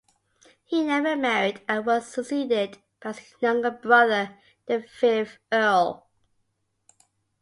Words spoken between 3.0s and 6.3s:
his younger brother, the fifth Earl.